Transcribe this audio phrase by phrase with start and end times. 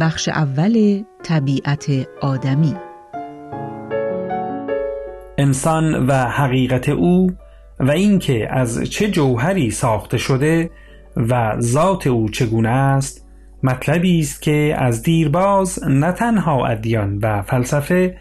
[0.00, 1.86] بخش اول طبیعت
[2.20, 2.74] آدمی.
[5.38, 7.30] انسان و حقیقت او
[7.80, 10.70] و اینکه از چه جوهری ساخته شده
[11.16, 13.26] و ذات او چگونه است
[13.62, 18.16] مطلبی است که از دیرباز نه تنها ادیان و فلسفه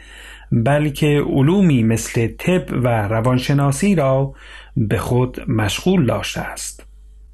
[0.52, 4.34] بلکه علومی مثل طب و روانشناسی را
[4.78, 6.86] به خود مشغول داشته است.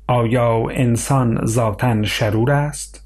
[0.07, 3.05] آیا انسان ذاتا شرور است؟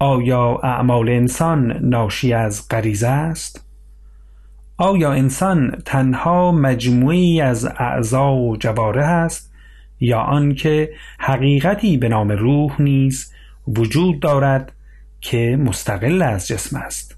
[0.00, 3.64] آیا اعمال انسان ناشی از غریزه است؟
[4.76, 9.52] آیا انسان تنها مجموعی از اعضا و جواره است
[10.00, 13.32] یا آنکه حقیقتی به نام روح نیز
[13.68, 14.72] وجود دارد
[15.20, 17.16] که مستقل از جسم است؟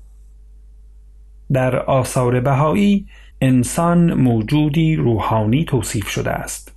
[1.52, 3.06] در آثار بهایی
[3.40, 6.72] انسان موجودی روحانی توصیف شده است.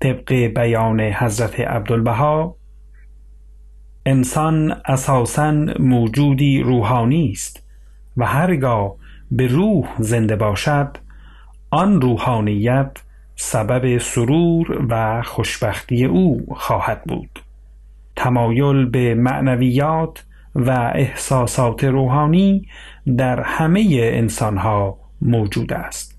[0.00, 2.56] طبق بیان حضرت عبدالبها
[4.06, 7.62] انسان اساساً موجودی روحانی است
[8.16, 8.94] و هرگاه
[9.30, 10.96] به روح زنده باشد
[11.70, 12.98] آن روحانیت
[13.36, 17.40] سبب سرور و خوشبختی او خواهد بود.
[18.16, 22.68] تمایل به معنویات و احساسات روحانی
[23.16, 26.18] در همه انسانها موجود است.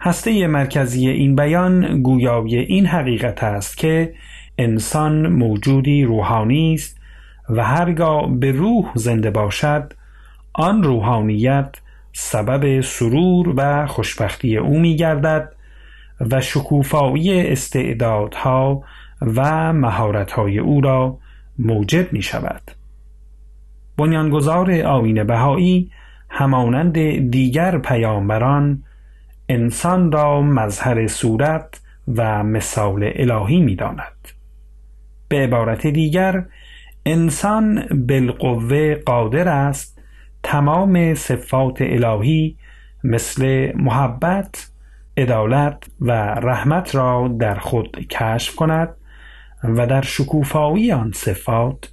[0.00, 4.14] هسته مرکزی این بیان گویای این حقیقت است که
[4.60, 7.00] انسان موجودی روحانی است
[7.50, 9.92] و هرگاه به روح زنده باشد
[10.52, 11.76] آن روحانیت
[12.12, 15.52] سبب سرور و خوشبختی او می گردد
[16.20, 18.82] و شکوفایی استعدادها
[19.22, 21.18] و مهارت‌های او را
[21.58, 22.62] موجب می شود
[23.96, 25.90] بنیانگذار آین بهایی
[26.30, 26.92] همانند
[27.30, 28.82] دیگر پیامبران
[29.48, 31.80] انسان را مظهر صورت
[32.16, 34.39] و مثال الهی می داند.
[35.30, 36.44] به عبارت دیگر
[37.06, 40.02] انسان بالقوه قادر است
[40.42, 42.56] تمام صفات الهی
[43.04, 44.70] مثل محبت،
[45.16, 48.88] عدالت و رحمت را در خود کشف کند
[49.64, 51.92] و در شکوفایی آن صفات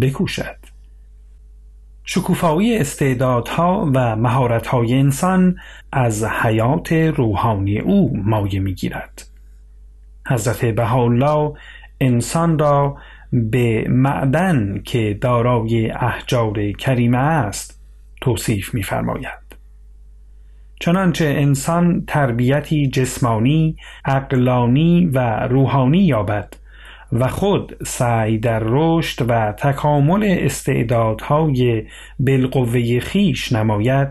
[0.00, 0.56] بکوشد.
[2.04, 5.56] شکوفایی استعدادها و مهارتهای انسان
[5.92, 9.22] از حیات روحانی او مایه می‌گیرد.
[10.28, 11.52] حضرت بهاءالله
[12.00, 12.96] انسان را
[13.32, 17.80] به معدن که دارای احجار کریمه است
[18.20, 19.48] توصیف می‌فرماید.
[20.80, 26.56] چنانچه انسان تربیتی جسمانی، عقلانی و روحانی یابد
[27.12, 31.86] و خود سعی در رشد و تکامل استعدادهای
[32.18, 34.08] بالقوه خیش نماید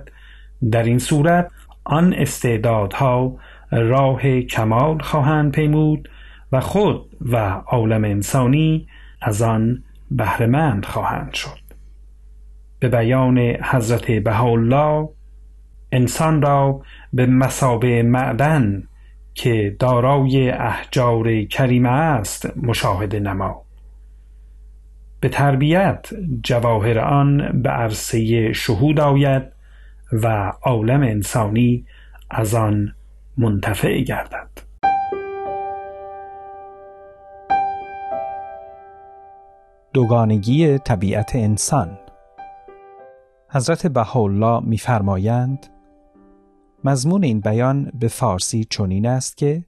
[0.71, 1.51] در این صورت
[1.83, 3.37] آن استعدادها
[3.71, 6.09] راه کمال خواهند پیمود
[6.51, 7.37] و خود و
[7.67, 8.87] عالم انسانی
[9.21, 11.67] از آن بهرهمند خواهند شد.
[12.79, 15.09] به بیان حضرت بهاءالله
[15.91, 16.81] انسان را
[17.13, 18.83] به مسابه معدن
[19.33, 23.61] که دارای احجار کریمه است مشاهده نما
[25.19, 26.09] به تربیت
[26.43, 29.43] جواهر آن به عرصه شهود آید
[30.13, 31.85] و عالم انسانی
[32.29, 32.93] از آن
[33.37, 34.66] منتفع گردد.
[39.97, 41.99] دوگانگی طبیعت انسان.
[43.49, 45.67] حضرت بهاءالله می‌فرمایند
[46.83, 49.65] مضمون این بیان به فارسی چنین است که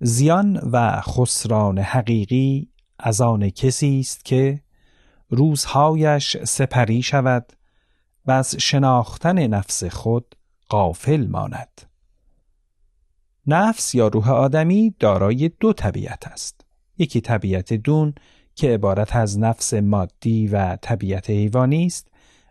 [0.00, 2.68] زیان و خسران حقیقی
[2.98, 4.60] از آن کسی است که
[5.28, 7.52] روزهایش سپری شود
[8.26, 10.34] و از شناختن نفس خود
[10.70, 11.80] غافل ماند.
[13.46, 16.66] نفس یا روح آدمی دارای دو طبیعت است.
[16.98, 18.14] یکی طبیعت دون
[18.54, 22.08] که عبارت از نفس مادی و طبیعت حیوانی است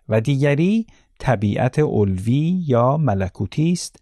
[0.09, 0.87] و دیگری
[1.19, 3.95] طبیعت علوی یا ملکوتی است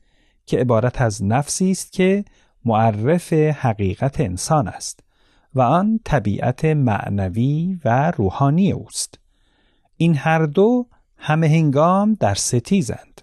[0.46, 2.26] که عبارت از نفسی است که
[2.66, 5.00] معرف حقیقت انسان است
[5.56, 9.20] و آن طبیعت معنوی و روحانی اوست.
[9.98, 10.88] این هر دو
[11.18, 13.22] همه هنگام در ستیزند.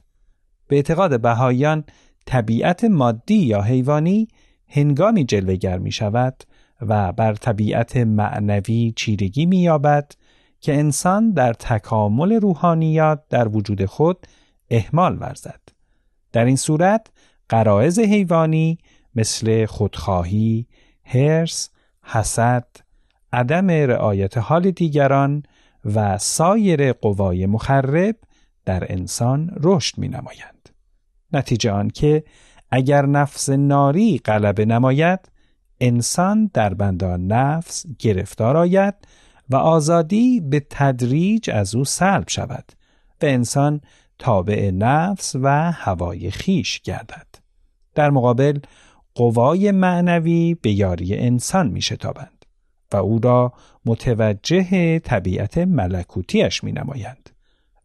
[0.68, 1.84] به اعتقاد بهایان
[2.26, 4.28] طبیعت مادی یا حیوانی
[4.68, 6.44] هنگامی جلوگر می شود
[6.80, 10.12] و بر طبیعت معنوی چیرگی می یابد
[10.60, 14.26] که انسان در تکامل روحانیات در وجود خود
[14.70, 15.60] احمال ورزد
[16.32, 17.06] در این صورت
[17.48, 18.78] قرائز حیوانی
[19.14, 20.66] مثل خودخواهی،
[21.04, 21.70] هرس،
[22.02, 22.66] حسد،
[23.32, 25.42] عدم رعایت حال دیگران
[25.84, 28.16] و سایر قوای مخرب
[28.64, 30.68] در انسان رشد می نمایند.
[31.32, 32.24] نتیجه آن که
[32.70, 35.20] اگر نفس ناری غلبه نماید
[35.80, 38.94] انسان در بندان نفس گرفتار آید
[39.50, 42.72] و آزادی به تدریج از او سلب شود
[43.22, 43.80] و انسان
[44.18, 47.26] تابع نفس و هوای خیش گردد.
[47.94, 48.58] در مقابل
[49.14, 52.44] قوای معنوی به یاری انسان می شتابند
[52.92, 53.52] و او را
[53.84, 57.30] متوجه طبیعت ملکوتیش می نمایند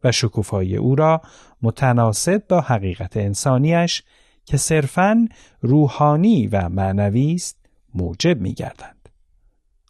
[0.04, 1.22] و شکوفای او را
[1.62, 4.02] متناسب با حقیقت انسانیش
[4.44, 5.28] که صرفاً
[5.60, 7.61] روحانی و معنوی است
[7.94, 9.08] موجب می گردند.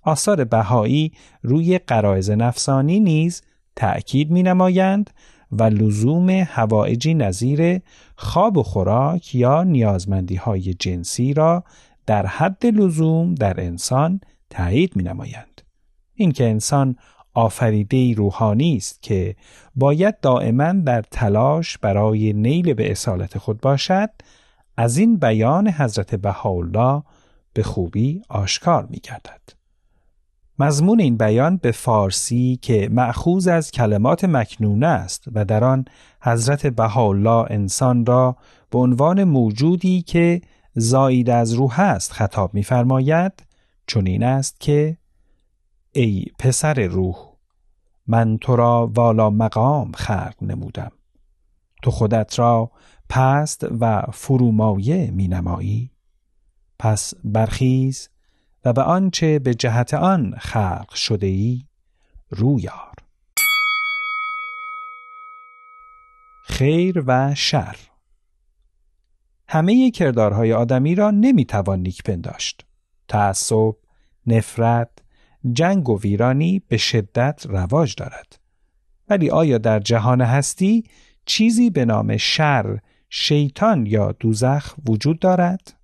[0.03, 1.13] آثار بهایی
[1.43, 3.43] روی قرائز نفسانی نیز
[3.77, 5.11] تأکید می نمایند
[5.53, 7.81] و لزوم هوایجی نظیر
[8.17, 11.65] خواب و خوراک یا نیازمندی های جنسی را
[12.07, 14.21] در حد لزوم در انسان
[14.51, 15.63] تایید می نمایند.
[16.15, 16.97] اینکه انسان
[17.35, 19.37] آفریده روحانی است که
[19.75, 24.11] باید دائما در تلاش برای نیل به اصالت خود باشد
[24.77, 27.03] از این بیان حضرت بهاءالله
[27.53, 29.41] به خوبی آشکار می گردد.
[30.59, 35.85] مضمون این بیان به فارسی که معخوز از کلمات مکنونه است و در آن
[36.23, 38.37] حضرت بهاءالله انسان را
[38.71, 40.41] به عنوان موجودی که
[40.75, 43.33] زاید از روح است خطاب می‌فرماید
[43.87, 44.97] چنین است که
[45.93, 47.17] ای پسر روح
[48.07, 50.93] من تو را والا مقام خلق نمودم
[51.83, 52.71] تو خودت را
[53.09, 55.92] پست و فرومایه می نمایی
[56.83, 58.09] پس برخیز
[58.65, 61.63] و به آنچه به جهت آن خلق شده ای
[62.31, 62.93] رویار
[66.45, 67.77] خیر و شر.
[69.49, 72.67] همه کردارهای آدمی را نمی‌توان نیک پنداشت.
[73.09, 73.75] تعصب
[74.27, 74.91] نفرت
[75.53, 78.39] جنگ و ویرانی به شدت رواج دارد.
[79.09, 80.85] ولی آیا در جهان هستی
[81.27, 82.79] چیزی به نام شر
[83.09, 85.82] شیطان یا دوزخ وجود دارد؟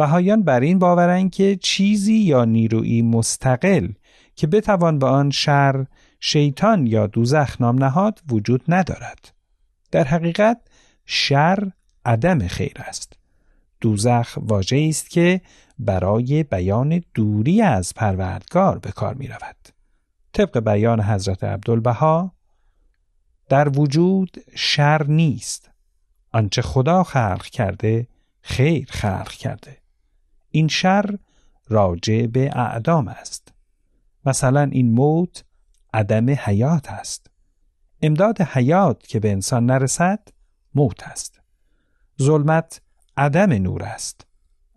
[0.00, 3.88] بهایان بر این باورند که چیزی یا نیرویی مستقل
[4.36, 5.86] که بتوان به آن شر
[6.20, 9.32] شیطان یا دوزخ نام نهاد وجود ندارد.
[9.90, 10.60] در حقیقت
[11.06, 11.70] شر
[12.04, 13.12] عدم خیر است.
[13.80, 15.40] دوزخ واژه است که
[15.78, 19.68] برای بیان دوری از پروردگار به کار می رود.
[20.32, 22.32] طبق بیان حضرت عبدالبها
[23.48, 25.70] در وجود شر نیست.
[26.32, 28.06] آنچه خدا خلق کرده
[28.42, 29.79] خیر خلق کرده.
[30.50, 31.18] این شر
[31.68, 33.52] راجع به اعدام است.
[34.26, 35.44] مثلا این موت
[35.94, 37.30] عدم حیات است.
[38.02, 40.28] امداد حیات که به انسان نرسد
[40.74, 41.40] موت است.
[42.22, 42.80] ظلمت
[43.16, 44.26] عدم نور است.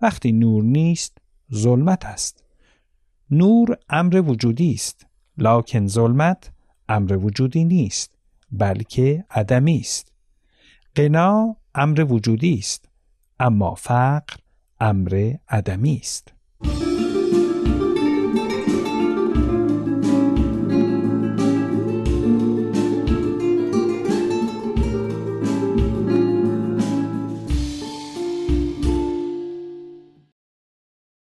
[0.01, 1.17] وقتی نور نیست
[1.53, 2.43] ظلمت است.
[3.31, 5.05] نور امر وجودی است
[5.37, 6.51] لکن ظلمت
[6.89, 8.15] امر وجودی نیست
[8.51, 10.11] بلکه عدمی است.
[10.95, 12.89] قنا امر وجودی است
[13.39, 14.35] اما فقر
[14.83, 16.33] امر عدمی است.